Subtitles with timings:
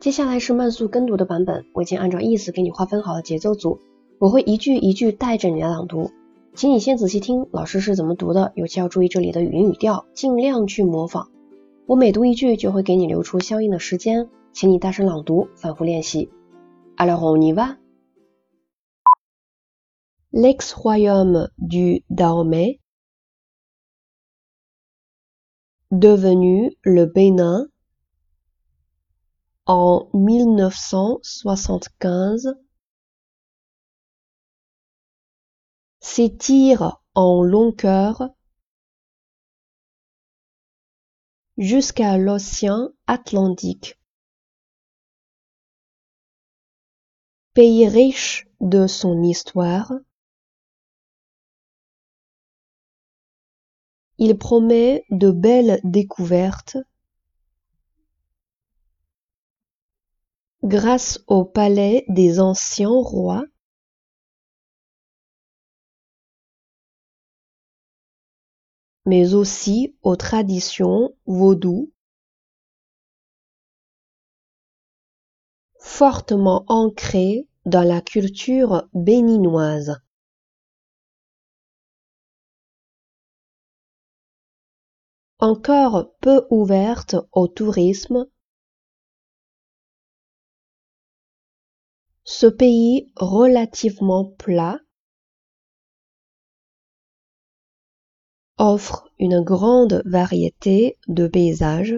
[0.00, 3.80] 接下来是慢速跟读的版本，我已经按照意思给你划分好了节奏组，
[4.18, 6.10] 我会一句一句带着你来朗读，
[6.54, 11.30] 请你先仔细听老师是怎么读的，尤其要注意这里的语音语调，尽量去模仿。
[11.84, 16.30] 我每读一句就会给你留出相应的时间，请你大声朗读，反复练习。
[16.96, 17.76] Alors on y va.
[20.32, 22.78] L'ex-royaume du Dahomey,
[25.90, 27.69] devenu le Bénin
[29.72, 32.56] en 1975
[36.00, 38.30] s'étire en longueur
[41.56, 44.00] jusqu'à l'océan Atlantique.
[47.54, 49.92] Pays riche de son histoire,
[54.18, 56.76] il promet de belles découvertes
[60.62, 63.44] grâce au palais des anciens rois,
[69.06, 71.92] mais aussi aux traditions vaudou,
[75.78, 80.00] fortement ancrées dans la culture béninoise.
[85.38, 88.26] Encore peu ouverte au tourisme,
[92.32, 94.78] Ce pays relativement plat
[98.56, 101.96] offre une grande variété de paysages,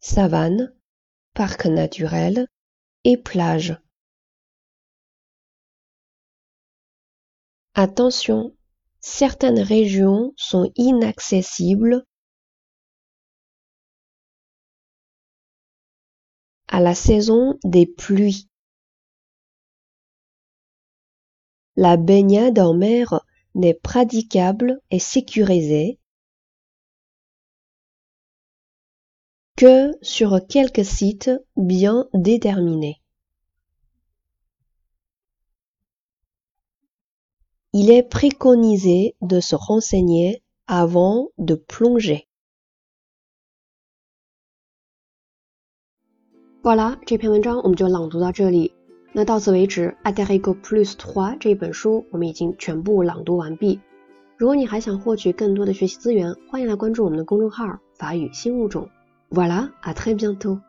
[0.00, 0.74] savanes,
[1.34, 2.48] parcs naturels
[3.04, 3.80] et plages.
[7.74, 8.56] Attention,
[8.98, 12.04] certaines régions sont inaccessibles
[16.72, 18.48] à la saison des pluies.
[21.76, 23.20] La baignade en mer
[23.54, 26.00] n'est praticable et sécurisée
[29.54, 33.02] que sur quelques sites bien déterminés.
[37.74, 42.30] Il est préconisé de se renseigner avant de plonger.
[46.62, 48.72] Voila，这篇文章我们就朗读到这里。
[49.12, 53.80] 那到此为止，《，Aderego Plus Trois》这本书我们已经全部朗读完毕。
[54.36, 58.88] 如果你还想获取更多的学习资源，欢迎来关注我们的公众号“法语新物种”。
[59.28, 60.60] Voilà，à très bientôt。